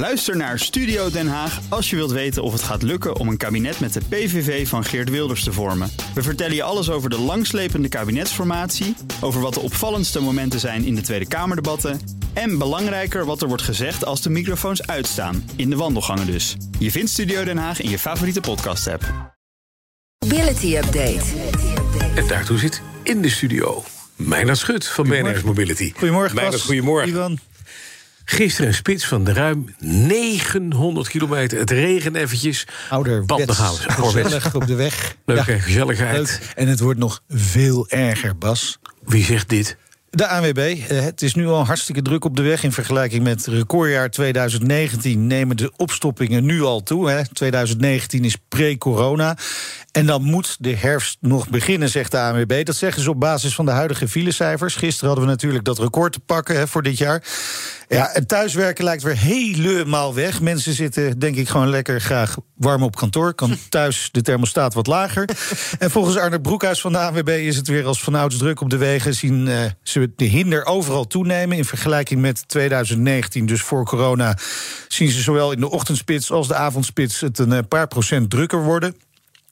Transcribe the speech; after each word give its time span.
Luister 0.00 0.36
naar 0.36 0.58
Studio 0.58 1.10
Den 1.10 1.28
Haag 1.28 1.60
als 1.68 1.90
je 1.90 1.96
wilt 1.96 2.10
weten 2.10 2.42
of 2.42 2.52
het 2.52 2.62
gaat 2.62 2.82
lukken 2.82 3.16
om 3.16 3.28
een 3.28 3.36
kabinet 3.36 3.80
met 3.80 3.92
de 3.92 4.00
PVV 4.08 4.68
van 4.68 4.84
Geert 4.84 5.10
Wilders 5.10 5.44
te 5.44 5.52
vormen. 5.52 5.90
We 6.14 6.22
vertellen 6.22 6.54
je 6.54 6.62
alles 6.62 6.90
over 6.90 7.10
de 7.10 7.18
langslepende 7.18 7.88
kabinetsformatie, 7.88 8.96
over 9.20 9.40
wat 9.40 9.54
de 9.54 9.60
opvallendste 9.60 10.20
momenten 10.20 10.60
zijn 10.60 10.84
in 10.84 10.94
de 10.94 11.00
Tweede 11.00 11.28
Kamerdebatten 11.28 12.00
en 12.32 12.58
belangrijker 12.58 13.24
wat 13.24 13.42
er 13.42 13.48
wordt 13.48 13.62
gezegd 13.62 14.04
als 14.04 14.22
de 14.22 14.30
microfoons 14.30 14.86
uitstaan, 14.86 15.50
in 15.56 15.70
de 15.70 15.76
wandelgangen 15.76 16.26
dus. 16.26 16.56
Je 16.78 16.90
vindt 16.90 17.10
Studio 17.10 17.44
Den 17.44 17.58
Haag 17.58 17.80
in 17.80 17.90
je 17.90 17.98
favoriete 17.98 18.40
podcast-app. 18.40 19.34
Mobility 20.18 20.76
Update. 20.76 21.24
En 22.14 22.26
daartoe 22.26 22.58
zit 22.58 22.82
in 23.02 23.22
de 23.22 23.30
studio 23.30 23.84
Meijnerd 24.16 24.58
Schut 24.58 24.86
van 24.86 25.08
BNR's 25.08 25.42
Mobility. 25.42 25.92
Goedemorgen, 25.96 26.34
Meijnerd, 26.34 26.56
Bas. 26.56 26.66
goedemorgen. 26.66 27.08
Ivan. 27.08 27.38
Gisteren 28.30 28.68
een 28.68 28.74
spits 28.74 29.06
van 29.06 29.24
de 29.24 29.32
ruim 29.32 29.74
900 29.78 31.08
kilometer. 31.08 31.58
Het 31.58 31.70
regen 31.70 32.16
eventjes. 32.16 32.66
Ouderwets. 32.88 33.58
Gezellig 33.86 34.54
op 34.54 34.66
de 34.66 34.74
weg. 34.74 35.14
Leuke 35.24 35.52
Ja, 35.52 35.58
gezelligheid. 35.58 36.16
leuk. 36.16 36.52
En 36.54 36.68
het 36.68 36.80
wordt 36.80 36.98
nog 36.98 37.22
veel 37.28 37.88
erger, 37.88 38.38
Bas. 38.38 38.78
Wie 39.04 39.24
zegt 39.24 39.48
dit? 39.48 39.76
De 40.10 40.26
ANWB, 40.26 40.58
eh, 40.58 41.00
het 41.00 41.22
is 41.22 41.34
nu 41.34 41.46
al 41.46 41.66
hartstikke 41.66 42.02
druk 42.02 42.24
op 42.24 42.36
de 42.36 42.42
weg... 42.42 42.62
in 42.62 42.72
vergelijking 42.72 43.22
met 43.22 43.46
recordjaar 43.46 44.10
2019 44.10 45.26
nemen 45.26 45.56
de 45.56 45.72
opstoppingen 45.76 46.44
nu 46.44 46.62
al 46.62 46.82
toe. 46.82 47.10
Hè. 47.10 47.28
2019 47.32 48.24
is 48.24 48.36
pre-corona. 48.48 49.36
En 49.92 50.06
dan 50.06 50.22
moet 50.22 50.56
de 50.60 50.76
herfst 50.76 51.16
nog 51.20 51.48
beginnen, 51.48 51.88
zegt 51.88 52.10
de 52.10 52.18
ANWB. 52.18 52.64
Dat 52.64 52.76
zeggen 52.76 53.02
ze 53.02 53.10
op 53.10 53.20
basis 53.20 53.54
van 53.54 53.64
de 53.64 53.70
huidige 53.70 54.08
filecijfers. 54.08 54.74
Gisteren 54.74 55.06
hadden 55.06 55.24
we 55.24 55.30
natuurlijk 55.30 55.64
dat 55.64 55.78
record 55.78 56.12
te 56.12 56.20
pakken 56.20 56.56
hè, 56.56 56.68
voor 56.68 56.82
dit 56.82 56.98
jaar. 56.98 57.22
Ja, 57.88 58.10
het 58.12 58.28
thuiswerken 58.28 58.84
lijkt 58.84 59.02
weer 59.02 59.16
helemaal 59.16 60.14
weg. 60.14 60.40
Mensen 60.40 60.72
zitten, 60.72 61.18
denk 61.18 61.36
ik, 61.36 61.48
gewoon 61.48 61.68
lekker 61.68 62.00
graag 62.00 62.36
warm 62.56 62.82
op 62.82 62.96
kantoor. 62.96 63.34
Kan 63.34 63.56
thuis 63.68 64.08
de 64.12 64.22
thermostaat 64.22 64.74
wat 64.74 64.86
lager. 64.86 65.28
en 65.78 65.90
volgens 65.90 66.16
Arne 66.16 66.40
Broekhuis 66.40 66.80
van 66.80 66.92
de 66.92 66.98
ANWB 66.98 67.28
is 67.28 67.56
het 67.56 67.68
weer 67.68 67.86
als 67.86 68.02
vanouds 68.02 68.36
druk 68.36 68.60
op 68.60 68.70
de 68.70 68.76
wegen. 68.76 69.14
Zien 69.14 69.48
eh, 69.48 69.64
ze 69.82 69.99
de 70.16 70.24
hinder 70.24 70.64
overal 70.64 71.06
toenemen. 71.06 71.56
In 71.56 71.64
vergelijking 71.64 72.20
met 72.20 72.48
2019, 72.48 73.46
dus 73.46 73.62
voor 73.62 73.84
corona, 73.84 74.38
zien 74.88 75.08
ze 75.08 75.20
zowel 75.20 75.52
in 75.52 75.60
de 75.60 75.70
ochtendspits 75.70 76.30
als 76.30 76.48
de 76.48 76.54
avondspits 76.54 77.20
het 77.20 77.38
een 77.38 77.52
eh, 77.52 77.58
paar 77.68 77.88
procent 77.88 78.30
drukker 78.30 78.62
worden. 78.62 78.94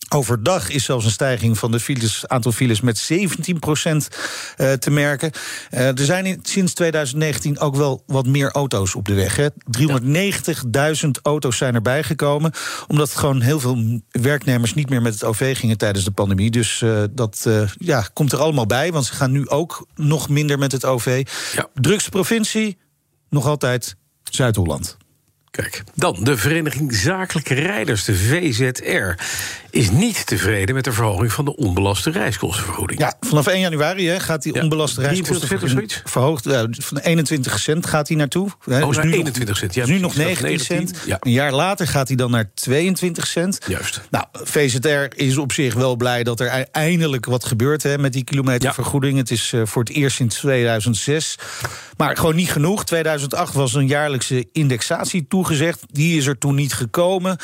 Overdag 0.08 0.70
is 0.70 0.84
zelfs 0.84 1.04
een 1.04 1.10
stijging 1.10 1.58
van 1.58 1.70
de 1.70 1.80
files, 1.80 2.26
aantal 2.26 2.52
files 2.52 2.80
met 2.80 3.10
17% 3.12 3.16
uh, 3.16 4.72
te 4.72 4.90
merken. 4.90 5.30
Uh, 5.70 5.98
er 5.98 6.04
zijn 6.04 6.26
in, 6.26 6.38
sinds 6.42 6.74
2019 6.74 7.58
ook 7.58 7.76
wel 7.76 8.02
wat 8.06 8.26
meer 8.26 8.50
auto's 8.50 8.94
op 8.94 9.04
de 9.04 9.14
weg. 9.14 9.36
hè. 9.36 9.48
390.000 11.04 11.10
auto's 11.22 11.56
zijn 11.56 11.74
erbij 11.74 12.02
gekomen. 12.02 12.52
Omdat 12.86 13.10
gewoon 13.10 13.40
heel 13.40 13.60
veel 13.60 14.00
werknemers 14.10 14.74
niet 14.74 14.90
meer 14.90 15.02
met 15.02 15.12
het 15.12 15.24
OV 15.24 15.58
gingen 15.58 15.78
tijdens 15.78 16.04
de 16.04 16.10
pandemie. 16.10 16.50
Dus 16.50 16.80
uh, 16.80 17.02
dat 17.10 17.48
ja, 17.78 18.08
komt 18.12 18.32
er 18.32 18.38
allemaal 18.38 18.66
bij. 18.66 18.92
Want 18.92 19.04
ze 19.04 19.12
gaan 19.12 19.30
nu 19.30 19.48
ook 19.48 19.86
nog 19.94 20.28
minder 20.28 20.58
met 20.58 20.72
het 20.72 20.84
OV. 20.84 21.26
Ja. 21.54 21.68
Drukste 21.74 22.10
provincie, 22.10 22.78
nog 23.28 23.46
altijd 23.46 23.96
Zuid-Holland. 24.22 24.96
Kijk, 25.62 25.82
dan 25.94 26.16
de 26.22 26.36
Vereniging 26.36 26.94
Zakelijke 26.94 27.54
Rijders, 27.54 28.04
de 28.04 28.14
VZR, 28.14 29.22
is 29.70 29.90
niet 29.90 30.26
tevreden 30.26 30.74
met 30.74 30.84
de 30.84 30.92
verhoging 30.92 31.32
van 31.32 31.44
de 31.44 31.56
onbelaste 31.56 32.10
reiskostenvergoeding. 32.10 33.00
Ja, 33.00 33.14
vanaf 33.20 33.46
1 33.46 33.60
januari 33.60 34.08
hè, 34.08 34.20
gaat 34.20 34.42
die 34.42 34.54
Ja, 34.54 34.62
onbelaste 34.62 35.00
23 35.00 35.26
cent 35.36 35.42
of 35.44 35.48
reiskosten 35.50 35.88
zoiets? 35.88 36.10
verhoogd. 36.12 36.44
Ja, 36.44 36.66
van 36.70 36.98
21 36.98 37.58
cent 37.58 37.86
gaat 37.86 38.08
hij 38.08 38.16
naartoe. 38.16 38.48
Hè, 38.64 38.82
Oh, 38.84 38.90
naar 38.94 39.04
nu 39.04 39.10
nog- 39.10 39.18
21 39.18 39.56
cent. 39.56 39.74
Ja, 39.74 39.82
is 39.82 39.88
nu 39.88 39.98
nog 39.98 40.14
precies, 40.14 40.40
dat 40.40 40.50
is 40.50 40.68
19 40.68 40.76
cent. 40.76 40.90
19, 40.92 41.08
ja. 41.10 41.16
Een 41.20 41.32
jaar 41.32 41.52
later 41.52 41.86
gaat 41.86 42.08
hij 42.08 42.16
dan 42.16 42.30
naar 42.30 42.50
22 42.54 43.26
cent. 43.26 43.58
Juist. 43.66 44.00
Nou, 44.10 44.24
VZR 44.32 45.06
is 45.14 45.36
op 45.36 45.52
zich 45.52 45.74
wel 45.74 45.96
blij 45.96 46.22
dat 46.22 46.40
er 46.40 46.46
eindelijk 46.72 47.26
wat 47.26 47.44
gebeurt 47.44 47.82
hè, 47.82 47.98
met 47.98 48.12
die 48.12 48.24
kilometervergoeding. 48.24 49.18
Het 49.18 49.30
is 49.30 49.52
eh, 49.52 49.60
voor 49.64 49.82
het 49.82 49.92
eerst 49.92 50.16
sinds 50.16 50.36
2006. 50.36 51.38
Maar 51.96 52.16
gewoon 52.16 52.34
niet 52.36 52.50
genoeg. 52.52 52.84
2008 52.84 53.54
was 53.54 53.74
een 53.74 53.86
jaarlijkse 53.86 54.48
indexatie 54.52 55.22
toegezegd. 55.48 55.84
Die 55.90 56.16
is 56.16 56.26
er 56.26 56.38
toen 56.38 56.54
niet 56.54 56.72
gekomen. 56.72 57.36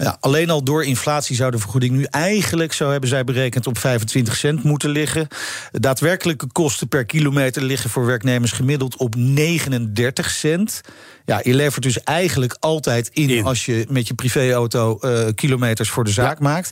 Ja, 0.00 0.16
alleen 0.20 0.50
al 0.50 0.62
door 0.62 0.84
inflatie 0.84 1.36
zou 1.36 1.50
de 1.50 1.58
vergoeding 1.58 1.92
nu 1.92 2.06
eigenlijk, 2.10 2.72
zo 2.72 2.90
hebben 2.90 3.08
zij 3.08 3.24
berekend, 3.24 3.66
op 3.66 3.78
25 3.78 4.36
cent 4.36 4.62
moeten 4.62 4.90
liggen. 4.90 5.28
De 5.72 5.80
daadwerkelijke 5.80 6.46
kosten 6.52 6.88
per 6.88 7.04
kilometer 7.04 7.62
liggen 7.62 7.90
voor 7.90 8.06
werknemers 8.06 8.52
gemiddeld 8.52 8.96
op 8.96 9.14
39 9.14 10.30
cent. 10.30 10.80
Ja, 11.24 11.40
je 11.42 11.54
levert 11.54 11.82
dus 11.82 12.02
eigenlijk 12.02 12.56
altijd 12.58 13.10
in, 13.12 13.30
In. 13.30 13.44
als 13.44 13.66
je 13.66 13.86
met 13.88 14.08
je 14.08 14.14
privéauto 14.14 14.98
eh, 14.98 15.26
kilometers 15.34 15.90
voor 15.90 16.04
de 16.04 16.10
zaak 16.10 16.38
maakt. 16.38 16.70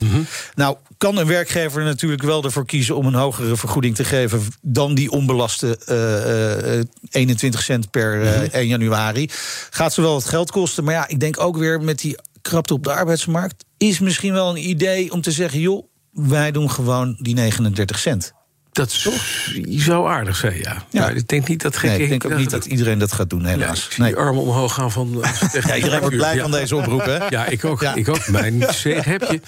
Nou, 0.55 0.77
kan 0.99 1.17
een 1.17 1.27
werkgever 1.27 1.85
natuurlijk 1.85 2.23
wel 2.23 2.45
ervoor 2.45 2.67
kiezen 2.67 2.97
om 2.97 3.07
een 3.07 3.15
hogere 3.15 3.57
vergoeding 3.57 3.95
te 3.95 4.05
geven 4.05 4.43
dan 4.63 4.95
die 4.95 5.11
onbelaste 5.11 5.79
eh, 5.87 6.79
eh, 6.79 6.85
21 7.11 7.63
cent 7.63 7.91
per 7.91 8.23
eh, 8.23 8.53
1 8.53 8.67
januari. 8.67 9.29
Gaat 9.71 9.93
ze 9.93 10.01
wel 10.01 10.13
wat 10.13 10.25
geld 10.25 10.51
kosten, 10.51 10.85
maar 10.85 10.95
ja, 10.95 11.09
ik 11.09 11.21
denk 11.21 11.41
ook 11.41 11.57
weer 11.57 11.81
met 11.81 11.99
die 11.99 12.19
krapte 12.49 12.75
op 12.75 12.85
de 12.85 12.93
arbeidsmarkt 12.93 13.65
is 13.77 13.99
misschien 13.99 14.33
wel 14.33 14.51
een 14.51 14.69
idee 14.69 15.13
om 15.13 15.21
te 15.21 15.31
zeggen, 15.31 15.61
joh, 15.61 15.87
wij 16.13 16.51
doen 16.53 16.71
gewoon 16.71 17.17
die 17.21 17.35
39 17.35 17.99
cent. 17.99 18.33
Dat 18.73 18.89
is- 18.89 19.09
zou 19.85 20.09
aardig 20.09 20.37
zijn, 20.37 20.57
ja. 20.59 20.83
Ja. 20.91 21.01
Maar 21.01 21.15
ik 21.15 21.29
denk 21.29 21.49
niet 21.49 21.63
dat 21.63 21.77
geen 21.77 21.91
Nee, 21.91 22.01
ik 22.01 22.09
denk 22.09 22.25
ook 22.25 22.37
niet 22.39 22.51
dat 22.51 22.65
iedereen 22.65 22.99
dat 22.99 23.13
gaat 23.13 23.31
doen, 23.31 23.45
helaas. 23.45 23.89
Nee. 23.97 24.09
die 24.09 24.17
armen 24.19 24.43
omhoog 24.43 24.75
gaan 24.75 24.93
van... 24.93 25.09
Ja, 25.67 25.77
iedereen 25.77 26.01
wordt 26.01 26.17
blij 26.17 26.35
Ja. 26.35 26.43
van 26.43 26.51
deze 26.51 26.77
oproep, 26.77 27.05
hè? 27.05 27.27
Ja, 27.29 27.47
ik 27.47 27.65
ook. 27.65 27.81
Ja. 27.81 27.95
Ik 27.95 28.09
ook. 28.09 28.29
Mijn 28.29 28.65
zeeg 28.83 29.05
heb 29.05 29.23
je. 29.31 29.41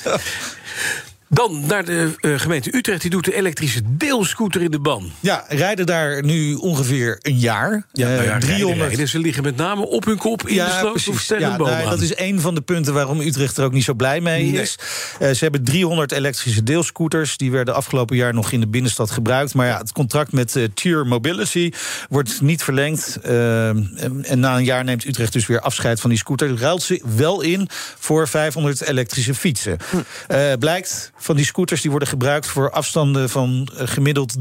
Dan 1.32 1.66
naar 1.66 1.84
de 1.84 2.14
eh, 2.20 2.38
gemeente 2.38 2.76
Utrecht. 2.76 3.00
Die 3.00 3.10
doet 3.10 3.24
de 3.24 3.34
elektrische 3.34 3.80
deelscooter 3.96 4.62
in 4.62 4.70
de 4.70 4.78
ban. 4.80 5.10
Ja, 5.20 5.44
rijden 5.48 5.86
daar 5.86 6.22
nu 6.24 6.54
ongeveer 6.54 7.18
een 7.22 7.38
jaar. 7.38 7.86
Ja, 7.92 8.08
nou 8.08 8.22
ja, 8.22 8.32
Eh, 8.34 8.38
300 8.40 8.88
rijden. 8.88 9.08
Ze 9.08 9.18
liggen 9.18 9.42
met 9.42 9.56
name 9.56 9.86
op 9.86 10.04
hun 10.04 10.16
kop 10.18 10.48
in 10.48 10.54
de 10.56 10.76
sloot 10.80 11.08
of 11.08 11.28
Ja, 11.38 11.56
nou, 11.56 11.88
dat 11.90 12.00
is 12.00 12.16
een 12.18 12.40
van 12.40 12.54
de 12.54 12.60
punten 12.60 12.94
waarom 12.94 13.20
Utrecht 13.20 13.56
er 13.56 13.64
ook 13.64 13.72
niet 13.72 13.84
zo 13.84 13.94
blij 13.94 14.20
mee 14.20 14.50
Nee. 14.50 14.60
is. 14.62 14.78
Eh, 15.20 15.30
ze 15.30 15.38
hebben 15.38 15.64
300 15.64 16.12
elektrische 16.12 16.62
deelscooters. 16.62 17.36
Die 17.36 17.50
werden 17.50 17.74
afgelopen 17.74 18.16
jaar 18.16 18.34
nog 18.34 18.52
in 18.52 18.60
de 18.60 18.68
binnenstad 18.68 19.10
gebruikt. 19.10 19.54
Maar 19.54 19.66
ja, 19.66 19.78
het 19.78 19.92
contract 19.92 20.32
met 20.32 20.56
eh, 20.56 20.64
Tier 20.74 21.06
Mobility 21.06 21.72
wordt 22.08 22.40
niet 22.40 22.62
verlengd. 22.62 23.16
En, 23.22 24.20
en 24.22 24.40
na 24.40 24.56
een 24.56 24.64
jaar 24.64 24.84
neemt 24.84 25.04
Utrecht 25.06 25.32
dus 25.32 25.46
weer 25.46 25.60
afscheid 25.60 26.00
van 26.00 26.10
die 26.10 26.18
scooter. 26.18 26.58
Ruilt 26.58 26.82
ze 26.82 27.02
wel 27.16 27.40
in 27.40 27.68
voor 27.98 28.28
500 28.28 28.80
elektrische 28.82 29.34
fietsen. 29.34 29.76
Hm. 29.90 30.58
Blijkt 30.58 31.12
van 31.20 31.36
die 31.36 31.44
scooters 31.44 31.80
die 31.80 31.90
worden 31.90 32.08
gebruikt 32.08 32.46
voor 32.46 32.70
afstanden 32.70 33.30
van 33.30 33.68
eh, 33.76 33.86
gemiddeld 33.88 34.34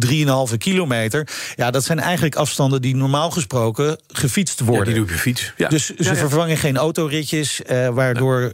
3,5 0.51 0.57
kilometer. 0.57 1.27
Ja, 1.55 1.71
dat 1.71 1.83
zijn 1.83 1.99
eigenlijk 1.99 2.35
afstanden 2.35 2.81
die 2.81 2.95
normaal 2.95 3.31
gesproken 3.31 3.97
gefietst 4.07 4.59
Ja, 4.59 4.65
worden. 4.65 4.93
die 4.93 5.03
doe 5.03 5.11
je 5.13 5.17
fiets. 5.19 5.53
Ja. 5.57 5.69
Dus 5.69 5.85
ze 5.85 5.93
Ja, 5.97 6.09
ja. 6.11 6.15
vervangen 6.15 6.57
geen 6.57 6.77
autoritjes, 6.77 7.61
eh, 7.63 7.87
waardoor 7.89 8.41
eh, 8.41 8.51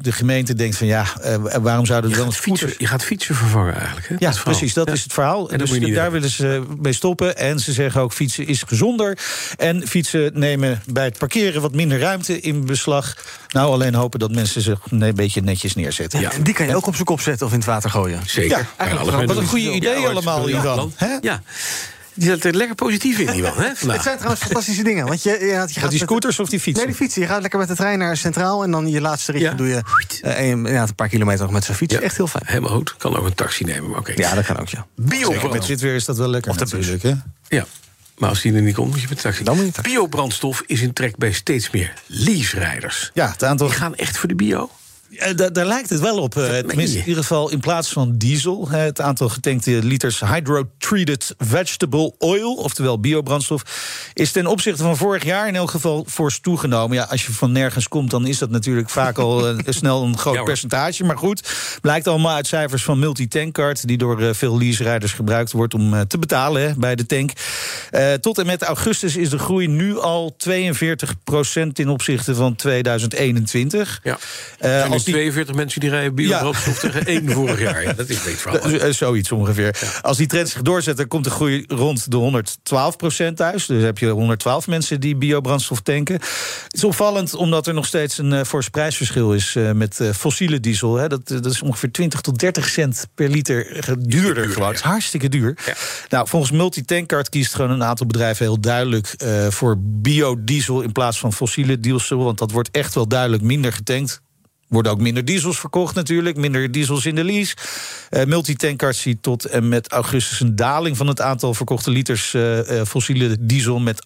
de 0.00 0.12
gemeente 0.12 0.54
denkt 0.54 0.76
van 0.76 0.86
ja, 0.86 1.06
eh, 1.22 1.36
waarom 1.60 1.86
zouden 1.86 2.10
we 2.10 2.16
dan 2.16 2.32
fietsen, 2.32 2.56
scooters... 2.56 2.78
je 2.78 2.86
gaat 2.86 3.04
fietsen 3.04 3.34
vervangen 3.34 3.74
eigenlijk. 3.74 4.08
Hè? 4.08 4.14
Ja, 4.18 4.30
Dat 4.30 4.42
precies, 4.42 4.74
dat 4.74 4.86
Ja. 4.86 4.92
is 4.92 5.02
het 5.02 5.12
verhaal. 5.12 5.50
En 5.50 5.58
dus 5.58 5.70
daar 5.70 5.80
hebben. 5.80 6.12
willen 6.12 6.30
ze 6.30 6.62
mee 6.80 6.92
stoppen. 6.92 7.36
En 7.36 7.58
ze 7.60 7.72
zeggen 7.72 8.00
ook, 8.00 8.12
fietsen 8.12 8.46
is 8.46 8.62
gezonder. 8.66 9.18
En 9.56 9.86
fietsen 9.86 10.30
nemen 10.34 10.82
bij 10.86 11.04
het 11.04 11.18
parkeren 11.18 11.60
wat 11.60 11.74
minder 11.74 11.98
ruimte 11.98 12.40
in 12.40 12.66
beslag. 12.66 13.16
Nou, 13.54 13.72
alleen 13.72 13.94
hopen 13.94 14.18
dat 14.18 14.30
mensen 14.32 14.62
zich 14.62 14.78
een 14.90 15.14
beetje 15.14 15.40
netjes 15.40 15.74
neerzetten. 15.74 16.20
Ja. 16.20 16.32
En 16.32 16.42
die 16.42 16.54
kan 16.54 16.66
je 16.66 16.76
ook 16.76 16.86
op 16.86 16.92
zijn 16.94 17.06
kop 17.06 17.20
zetten 17.20 17.46
of 17.46 17.52
in 17.52 17.58
het 17.58 17.66
water 17.68 17.90
gooien. 17.90 18.20
Zeker. 18.26 18.66
Ja, 18.78 19.04
Wat 19.26 19.36
een 19.36 19.46
goede 19.46 19.70
idee 19.72 20.06
allemaal, 20.06 20.48
Ivan. 20.48 20.92
Ja. 21.20 21.42
Die 22.16 22.28
zat 22.28 22.44
er 22.44 22.54
lekker 22.54 22.74
positief 22.74 23.18
in, 23.18 23.36
Ivan. 23.38 23.52
Hè, 23.56 23.74
vandaag. 23.74 23.96
Het 23.96 24.02
zijn 24.02 24.16
trouwens 24.16 24.40
fantastische 24.46 24.82
dingen. 24.82 25.06
Want 25.06 25.22
je, 25.22 25.30
je, 25.30 25.36
gaat- 25.36 25.48
je 25.48 25.54
Gaat 25.74 25.82
gaat 25.82 25.90
die 25.90 25.98
scooters 25.98 26.38
of 26.40 26.48
die 26.48 26.60
fietsen? 26.60 26.84
Nee, 26.86 26.94
die 26.94 27.02
fietsen. 27.02 27.22
Je 27.22 27.28
gaat 27.28 27.40
lekker 27.40 27.58
met 27.58 27.68
de 27.68 27.74
trein 27.74 27.98
naar 27.98 28.16
Centraal... 28.16 28.62
en 28.64 28.70
dan 28.70 28.88
je 28.90 29.00
laatste 29.00 29.32
ritje 29.32 29.46
Ja. 29.48 29.54
doe 29.54 29.66
je 29.66 29.82
eh, 30.22 30.48
een, 30.48 30.64
ja, 30.64 30.82
een 30.82 30.94
paar 30.94 31.08
kilometer 31.08 31.42
nog 31.44 31.52
met 31.52 31.64
zo'n 31.64 31.74
fiets. 31.74 31.94
Ja. 31.94 32.00
Echt 32.00 32.16
heel 32.16 32.26
fijn. 32.26 32.44
Helemaal 32.46 32.70
goed. 32.76 32.94
Kan 32.98 33.16
ook 33.16 33.24
een 33.26 33.34
taxi 33.34 33.64
nemen, 33.64 33.90
maar 33.90 33.98
oké. 33.98 34.12
Ja, 34.16 34.34
dat 34.34 34.44
kan 34.44 34.58
ook, 34.58 34.68
ja. 34.68 34.86
Zeker, 34.96 35.18
Biobrand. 35.18 35.52
met 35.52 35.66
dit 35.66 35.80
weer 35.80 35.94
is 35.94 36.04
dat 36.04 36.16
wel 36.16 36.28
lekker 36.28 36.50
Of 36.50 36.56
de 36.56 36.64
bus. 36.64 36.72
natuurlijk. 36.72 37.02
Hè? 37.48 37.56
Ja. 37.56 37.64
Maar 38.16 38.28
als 38.28 38.40
die 38.40 38.54
er 38.54 38.62
niet 38.62 38.74
komt, 38.74 38.90
moet 38.90 39.00
je 39.00 39.14
taxi. 39.14 39.44
Dan 39.44 39.56
moet 39.56 39.76
je. 39.76 39.82
Biobrandstof 39.82 40.62
is 40.66 40.80
in 40.80 40.92
trek 40.92 41.16
bij 41.16 41.32
steeds 41.32 41.70
meer 41.70 41.92
lease-rijders. 42.06 43.10
Ja, 43.14 43.30
het 43.30 43.44
aantal 43.44 43.66
Die 43.66 43.76
gaan 43.76 43.94
echt 43.94 44.18
voor 44.18 44.28
de 44.28 44.34
bio. 44.34 44.70
Da- 45.36 45.50
daar 45.50 45.66
lijkt 45.66 45.90
het 45.90 46.00
wel 46.00 46.18
op. 46.18 46.36
eh, 46.36 46.58
tenminste, 46.58 46.98
in 46.98 47.04
ieder 47.06 47.22
geval 47.22 47.50
in 47.50 47.60
plaats 47.60 47.88
van 47.92 48.16
diesel. 48.18 48.68
Het 48.68 49.00
aantal 49.00 49.28
getankte 49.28 49.70
liters 49.82 50.20
hydro-treated 50.20 51.34
vegetable 51.38 52.12
oil, 52.18 52.54
oftewel 52.54 53.00
biobrandstof, 53.00 53.62
is 54.14 54.32
ten 54.32 54.46
opzichte 54.46 54.82
van 54.82 54.96
vorig 54.96 55.24
jaar 55.24 55.48
in 55.48 55.56
elk 55.56 55.70
geval 55.70 56.04
fors 56.08 56.40
toegenomen. 56.40 56.96
Ja, 56.96 57.02
als 57.04 57.26
je 57.26 57.32
van 57.32 57.52
nergens 57.52 57.88
komt, 57.88 58.10
dan 58.10 58.26
is 58.26 58.38
dat 58.38 58.50
natuurlijk 58.50 58.90
vaak 58.90 59.18
al 59.18 59.48
eh, 59.48 59.56
snel 59.68 60.02
een 60.02 60.18
groot 60.18 60.34
Ja, 60.34 60.42
percentage. 60.42 61.04
Maar 61.04 61.18
goed, 61.18 61.52
blijkt 61.80 62.06
allemaal 62.08 62.34
uit 62.34 62.46
cijfers 62.46 62.84
van 62.84 62.98
Multitankcard, 62.98 63.86
die 63.86 63.98
door 63.98 64.20
eh, 64.22 64.28
veel 64.34 64.58
leaserijders 64.58 65.12
gebruikt 65.12 65.52
wordt 65.52 65.74
om 65.74 65.94
eh, 65.94 66.00
te 66.00 66.18
betalen 66.18 66.62
hè, 66.62 66.74
bij 66.76 66.94
de 66.94 67.06
tank. 67.06 67.30
Eh, 67.90 68.12
tot 68.12 68.38
en 68.38 68.46
met 68.46 68.62
augustus 68.62 69.16
is 69.16 69.30
de 69.30 69.38
groei 69.38 69.66
nu 69.66 69.98
al 69.98 70.36
42% 70.48 71.72
ten 71.72 71.88
opzichte 71.88 72.34
van 72.34 72.54
2021. 72.54 74.00
Ja. 74.02 74.18
Eh, 74.58 74.82
als 75.04 75.14
die- 75.14 75.14
42 75.14 75.54
mensen 75.54 75.80
die 75.80 75.90
rijden 75.90 76.14
biobrandstof 76.14 76.78
tegen 76.78 77.06
één 77.06 77.30
vorig 77.30 77.60
jaar. 77.60 77.82
Ja, 77.82 77.92
dat 78.02 78.08
is 78.08 78.16
een 78.16 78.22
beetje 78.24 78.38
verhaal. 78.38 78.70
Eh, 78.70 78.92
Zoiets 78.92 79.32
ongeveer. 79.32 79.98
Als 80.02 80.16
die 80.16 80.26
trend 80.26 80.48
zich 80.48 80.62
doorzet, 80.62 80.96
dan 80.96 81.08
komt 81.08 81.24
de 81.24 81.30
groei 81.30 81.64
rond 81.68 82.10
de 82.10 82.42
112% 83.30 83.34
thuis. 83.34 83.66
Dus 83.66 83.82
heb 83.82 83.98
je 83.98 84.08
112 84.08 84.66
mensen 84.66 85.00
die 85.00 85.16
biobrandstof 85.16 85.80
tanken. 85.80 86.14
Het 86.14 86.66
is 86.70 86.84
opvallend 86.84 87.34
omdat 87.34 87.66
er 87.66 87.74
nog 87.74 87.86
steeds 87.86 88.18
een 88.18 88.32
uh, 88.32 88.40
fors 88.42 88.68
prijsverschil 88.68 89.34
is 89.34 89.54
uh, 89.54 89.70
met 89.72 89.98
uh, 90.00 90.10
fossiele 90.10 90.60
diesel. 90.60 90.94
Hè. 90.96 91.08
Dat, 91.08 91.28
dat 91.28 91.46
is 91.46 91.62
ongeveer 91.62 91.90
20 91.92 92.20
tot 92.20 92.38
30 92.38 92.68
cent 92.68 93.06
per 93.14 93.28
liter 93.28 93.64
duurder 93.98 94.34
duur, 94.42 94.52
gewoon. 94.52 94.62
ja. 94.62 94.66
Het 94.66 94.74
is 94.76 94.80
hartstikke 94.80 95.28
duur. 95.28 95.56
Ja. 95.66 95.74
Nou, 96.08 96.28
volgens 96.28 96.52
Multitankcard 96.52 97.28
kiest 97.28 97.54
gewoon 97.54 97.70
een 97.70 97.84
aantal 97.84 98.06
bedrijven 98.06 98.44
heel 98.44 98.60
duidelijk 98.60 99.14
voor 99.48 99.76
biodiesel 99.78 100.80
in 100.80 100.92
plaats 100.92 101.18
van 101.18 101.32
fossiele 101.32 101.80
diesel. 101.80 102.18
Want 102.24 102.38
dat 102.38 102.50
wordt 102.50 102.68
echt 102.70 102.94
wel 102.94 103.08
duidelijk 103.08 103.42
minder 103.42 103.72
getankt 103.72 104.20
worden 104.68 104.92
ook 104.92 105.00
minder 105.00 105.24
diesels 105.24 105.60
verkocht 105.60 105.94
natuurlijk. 105.94 106.36
Minder 106.36 106.70
diesels 106.70 107.06
in 107.06 107.14
de 107.14 107.24
lease. 107.24 107.56
Uh, 108.10 108.24
Multitankcard 108.24 108.96
ziet 108.96 109.22
tot 109.22 109.44
en 109.44 109.68
met 109.68 109.88
augustus 109.88 110.40
een 110.40 110.56
daling 110.56 110.96
van 110.96 111.06
het 111.06 111.20
aantal 111.20 111.54
verkochte 111.54 111.90
liters 111.90 112.32
uh, 112.32 112.70
uh, 112.70 112.82
fossiele 112.82 113.36
diesel 113.40 113.78
met 113.78 114.02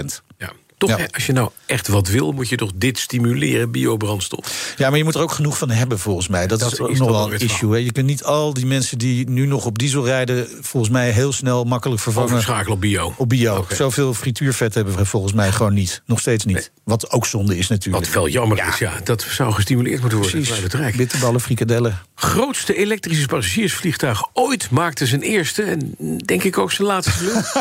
8% 0.00 0.04
Ja. 0.38 0.52
Toch, 0.78 0.98
Ja. 0.98 1.08
als 1.14 1.26
je 1.26 1.32
nou 1.32 1.50
echt 1.66 1.88
wat 1.88 2.08
wil, 2.08 2.32
moet 2.32 2.48
je 2.48 2.56
toch 2.56 2.70
dit 2.74 2.98
stimuleren, 2.98 3.70
biobrandstof. 3.70 4.74
Ja, 4.76 4.88
maar 4.88 4.98
je 4.98 5.04
moet 5.04 5.14
er 5.14 5.20
ook 5.20 5.32
genoeg 5.32 5.58
van 5.58 5.70
hebben 5.70 5.98
volgens 5.98 6.28
mij. 6.28 6.46
Dat, 6.46 6.60
Dat 6.60 6.72
is, 6.72 6.78
dan 6.78 6.96
nog 6.96 7.08
wel 7.10 7.32
een 7.32 7.38
issue. 7.38 7.70
Hè. 7.72 7.76
Je 7.78 7.92
kunt 7.92 8.06
niet 8.06 8.24
al 8.24 8.54
die 8.54 8.66
mensen 8.66 8.98
die 8.98 9.28
nu 9.30 9.46
nog 9.46 9.64
op 9.66 9.78
diesel 9.78 10.04
rijden... 10.04 10.48
volgens 10.60 10.92
mij 10.92 11.10
heel 11.10 11.32
snel 11.32 11.64
makkelijk 11.64 12.00
vervangen 12.00 12.30
Overschakelen 12.30 12.72
op 12.72 12.80
bio. 12.80 13.14
op 13.16 13.28
bio. 13.28 13.56
Oké. 13.56 13.74
Zoveel 13.74 14.14
frituurvet 14.14 14.74
hebben 14.74 14.96
we 14.96 15.04
volgens 15.04 15.32
mij 15.32 15.52
gewoon 15.52 15.74
niet. 15.74 16.02
Nog 16.06 16.20
steeds 16.20 16.44
niet. 16.44 16.54
Nee. 16.56 16.66
Wat 16.84 17.10
ook 17.10 17.26
zonde 17.26 17.58
is 17.58 17.68
natuurlijk. 17.68 18.04
Wat 18.04 18.14
wel 18.14 18.28
jammer 18.28 18.66
is, 18.68 18.78
ja. 18.78 18.92
Dat 19.04 19.26
zou 19.30 19.52
gestimuleerd 19.52 20.00
moeten 20.00 20.18
worden. 20.18 20.42
Precies. 20.42 20.96
Bitterballen, 20.96 21.40
frikadellen. 21.40 21.98
Grootste 22.14 22.74
elektrische 22.76 23.26
passagiersvliegtuig 23.26 24.22
ooit 24.32 24.70
maakte 24.70 25.06
zijn 25.06 25.22
eerste 25.22 25.62
en 25.62 25.94
denk 26.24 26.42
ik 26.42 26.58
ook 26.58 26.72
zijn 26.72 26.88
laatste 26.88 27.12
vlucht. 27.18 27.54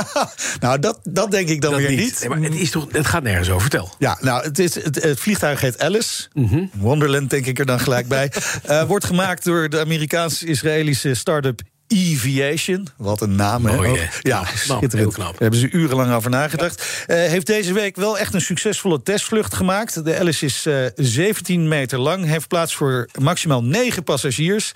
nou, 0.59 0.79
dat, 0.79 0.99
dat 1.03 1.31
denk 1.31 1.49
ik 1.49 1.61
dan 1.61 1.71
Dat 1.71 1.79
weer 1.79 1.89
niet. 1.89 1.99
niet. 1.99 2.19
Nee, 2.19 2.29
maar 2.29 2.39
het, 2.41 2.55
is 2.55 2.69
toch, 2.71 2.87
het 2.91 3.05
gaat 3.07 3.23
nergens 3.23 3.49
over. 3.49 3.61
Vertel. 3.61 3.95
Ja, 3.99 4.17
nou, 4.21 4.43
het, 4.43 4.59
is, 4.59 4.75
het, 4.75 5.03
het 5.03 5.19
vliegtuig 5.19 5.61
heet 5.61 5.79
Alice. 5.79 6.27
Mhm. 6.33 6.65
Wonderland 6.73 7.29
denk 7.29 7.45
ik 7.45 7.59
er 7.59 7.65
dan 7.65 7.79
gelijk 7.79 8.07
bij. 8.07 8.31
Eh, 8.63 8.83
wordt 8.83 9.05
gemaakt 9.05 9.43
door 9.43 9.69
de 9.69 9.79
Amerikaans-Israëlische 9.79 11.13
start-up 11.13 11.61
Eviation. 11.87 12.87
Wat 12.97 13.21
een 13.21 13.35
naam, 13.35 13.65
hè? 13.65 13.87
Hè? 13.87 14.07
Ja, 14.21 14.43
Knap, 14.63 14.91
heel 14.91 15.11
knap. 15.11 15.31
Daar 15.31 15.41
hebben 15.41 15.59
ze 15.59 15.69
urenlang 15.69 16.13
over 16.13 16.29
nagedacht. 16.29 17.03
Eh, 17.07 17.17
heeft 17.17 17.47
deze 17.47 17.73
week 17.73 17.95
wel 17.95 18.17
echt 18.17 18.33
een 18.33 18.41
succesvolle 18.41 19.03
testvlucht 19.03 19.53
gemaakt. 19.53 20.05
De 20.05 20.19
Alice 20.19 20.45
is 20.45 20.65
eh, 20.65 20.75
17 20.95 21.67
meter 21.67 21.99
lang. 21.99 22.25
Heeft 22.25 22.47
plaats 22.47 22.75
voor 22.75 23.09
maximaal 23.19 23.63
9 23.63 24.03
passagiers. 24.03 24.71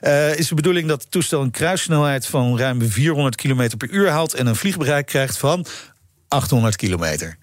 Eh, 0.00 0.38
is 0.38 0.48
de 0.48 0.54
bedoeling 0.54 0.88
dat 0.88 1.02
het 1.02 1.10
toestel 1.10 1.42
een 1.42 1.50
kruissnelheid 1.50 2.26
van 2.26 2.58
ruim 2.58 2.90
400 2.90 3.36
km 3.36 3.76
per 3.76 3.90
uur 3.90 4.08
haalt... 4.08 4.34
en 4.34 4.46
een 4.46 4.56
vliegbereik 4.56 5.06
krijgt 5.06 5.38
van 5.38 5.66
800 6.28 6.76
kilometer. 6.76 7.36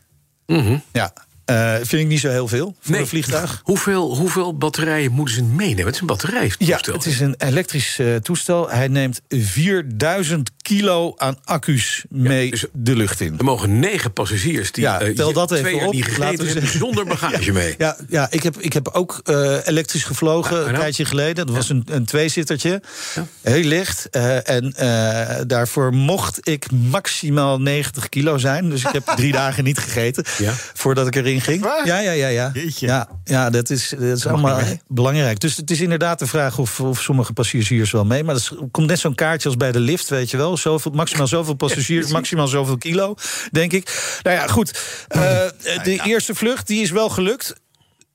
Ja, 0.91 1.13
eh, 1.45 1.73
vind 1.75 2.01
ik 2.01 2.07
niet 2.07 2.19
zo 2.19 2.29
heel 2.29 2.47
veel 2.47 2.75
voor 2.79 2.95
een 2.95 3.07
vliegtuig. 3.07 3.61
Hoeveel, 3.63 4.15
hoeveel 4.15 4.57
batterijen 4.57 5.11
moeten 5.11 5.35
ze 5.35 5.43
meenemen? 5.43 5.85
Het 5.85 5.93
is 5.95 6.01
een 6.01 6.07
batterij. 6.07 6.51
Ja, 6.57 6.79
het 6.91 7.05
is 7.05 7.19
een 7.19 7.35
elektrisch 7.37 7.99
eh, 7.99 8.15
toestel. 8.15 8.69
Hij 8.69 8.87
neemt 8.87 9.21
4000 9.29 10.51
kilo 10.65 11.13
aan 11.17 11.37
accu's 11.43 12.03
mee 12.09 12.49
dus- 12.51 12.65
de 12.73 12.95
lucht 12.95 13.21
in. 13.21 13.37
Er 13.37 13.43
mogen 13.43 13.79
negen 13.79 14.13
passagiers 14.13 14.71
die 14.71 14.83
Ja, 14.83 14.99
eh, 15.01 15.15
tel 15.15 15.33
dat 15.33 15.47
twee 15.47 15.59
even 15.59 15.75
jaar 15.75 15.87
op. 15.87 15.93
niet 15.93 16.17
Laten 16.17 16.23
gegeten 16.25 16.47
hebben 16.47 16.79
zonder 16.79 17.05
bagage 17.15 17.51
mee. 17.51 17.75
Ja, 17.77 17.97
ja 18.09 18.27
ik, 18.29 18.43
heb, 18.43 18.57
ik 18.59 18.73
heb 18.73 18.87
ook 18.87 19.21
eh, 19.23 19.57
elektrisch 19.65 20.03
gevlogen 20.03 20.57
een 20.57 20.63
nou. 20.65 20.77
tijdje 20.77 21.05
geleden. 21.05 21.45
Dat 21.45 21.55
was 21.55 21.69
een, 21.69 21.83
een 21.91 22.05
tweezittertje. 22.05 22.81
Heel 23.41 23.63
licht. 23.63 24.09
eh, 24.09 24.49
en 24.49 24.73
daarvoor 25.47 25.93
mocht 25.93 26.47
ik 26.47 26.71
maximaal 26.71 27.59
90 27.61 28.09
kilo 28.09 28.37
zijn. 28.37 28.69
Dus 28.69 28.83
ik 28.83 28.91
heb 28.91 29.13
drie 29.15 29.31
dagen 29.41 29.63
niet 29.63 29.77
gegeten 29.77 30.23
Ja. 30.37 30.53
voordat 30.73 31.07
ik 31.07 31.15
erin 31.15 31.41
ging. 31.41 31.63
Ja, 31.83 31.99
ja, 31.99 32.11
ja. 32.11 32.27
ja. 32.27 32.49
Jeetje. 32.53 32.87
ja, 32.87 33.07
ja 33.23 33.49
dat 33.49 33.69
is, 33.69 33.89
dat 33.89 34.17
is 34.17 34.27
allemaal 34.27 34.61
belangrijk. 34.87 35.39
Dus 35.39 35.57
het 35.57 35.71
is 35.71 35.81
inderdaad 35.81 36.19
de 36.19 36.27
vraag 36.27 36.57
of, 36.57 36.79
of 36.79 37.01
sommige 37.01 37.33
passagiers 37.33 37.91
wel 37.91 38.05
mee. 38.05 38.23
Maar 38.23 38.35
er 38.35 38.49
komt 38.71 38.87
net 38.87 38.99
zo'n 38.99 39.15
kaartje 39.15 39.47
als 39.47 39.57
bij 39.57 39.71
de 39.71 39.79
lift, 39.79 40.09
weet 40.09 40.31
je 40.31 40.37
wel. 40.37 40.54
Zoveel, 40.57 40.91
maximaal 40.91 41.27
zoveel 41.27 41.53
passagiers, 41.53 42.11
maximaal 42.11 42.47
zoveel 42.47 42.77
kilo, 42.77 43.15
denk 43.51 43.71
ik. 43.71 44.19
Nou 44.23 44.35
ja, 44.35 44.47
goed. 44.47 44.79
Eh, 45.07 45.21
de 45.83 45.99
eerste 46.03 46.35
vlucht 46.35 46.67
die 46.67 46.81
is 46.81 46.91
wel 46.91 47.09
gelukt. 47.09 47.53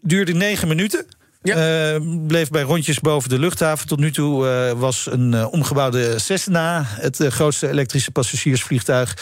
Duurde 0.00 0.32
negen 0.32 0.68
minuten. 0.68 1.06
Ja. 1.42 1.92
Eh, 1.94 2.00
bleef 2.26 2.50
bij 2.50 2.62
rondjes 2.62 3.00
boven 3.00 3.28
de 3.28 3.38
luchthaven. 3.38 3.86
Tot 3.86 3.98
nu 3.98 4.12
toe 4.12 4.48
eh, 4.48 4.78
was 4.78 5.08
een 5.10 5.46
omgebouwde 5.46 6.18
Cessna 6.18 6.84
het 6.86 7.24
grootste 7.28 7.68
elektrische 7.68 8.10
passagiersvliegtuig. 8.10 9.16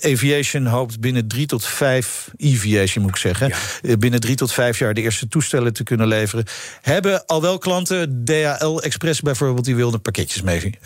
Aviation 0.00 0.66
hoopt 0.66 1.00
binnen 1.00 1.28
drie 1.28 1.46
tot 1.46 1.64
vijf, 1.66 2.28
Aviation 2.38 3.02
moet 3.02 3.10
ik 3.10 3.16
zeggen, 3.16 3.52
Ja. 3.82 3.96
binnen 3.96 4.20
drie 4.20 4.36
tot 4.36 4.52
vijf 4.52 4.78
jaar 4.78 4.94
de 4.94 5.00
eerste 5.00 5.28
toestellen 5.28 5.72
te 5.72 5.82
kunnen 5.82 6.06
leveren. 6.08 6.44
Hebben 6.80 7.26
al 7.26 7.42
wel 7.42 7.58
klanten, 7.58 8.24
DHL 8.24 8.78
Express 8.78 9.20
bijvoorbeeld, 9.20 9.64
die 9.64 9.76
wilden 9.76 10.00
pakketjes 10.00 10.42
mee 10.42 10.78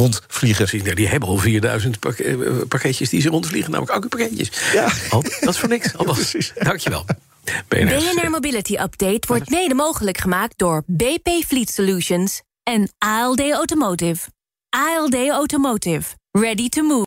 rondvliegen. 0.00 0.96
Die 0.96 1.08
hebben 1.08 1.28
al 1.28 1.36
4000 1.38 1.98
pak- 1.98 2.18
eh, 2.18 2.36
pakketjes 2.68 3.08
die 3.10 3.20
ze 3.20 3.28
rondvliegen, 3.28 3.70
namelijk 3.70 3.96
accupakketjes. 3.96 4.50
Ja. 4.72 4.88
Al- 5.10 5.22
dat 5.40 5.48
is 5.54 5.58
voor 5.58 5.68
niks. 5.68 5.94
Al 5.96 6.04
Precies. 6.04 6.52
Dankjewel. 6.58 7.04
BNR. 7.68 7.86
BNR 8.14 8.30
Mobility 8.30 8.76
Update 8.76 9.26
wordt 9.26 9.50
mede 9.50 9.74
mogelijk 9.74 10.18
gemaakt 10.18 10.54
door 10.58 10.82
BP 10.86 11.28
Fleet 11.46 11.70
Solutions 11.70 12.42
en 12.62 12.92
ALD 12.98 13.40
Automotive. 13.50 14.28
ALD 14.68 15.14
Automotive. 15.28 16.02
Ready 16.30 16.68
to 16.68 16.82
move. 16.82 17.06